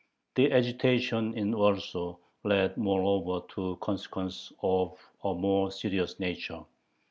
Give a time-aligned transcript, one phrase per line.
[0.33, 6.65] The agitation in Warsaw led moreover to consequences of a more serious nature.